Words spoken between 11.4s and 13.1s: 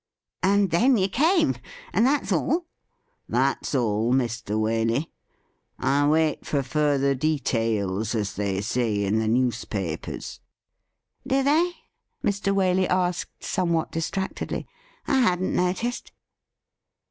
they.?' Mr. Waley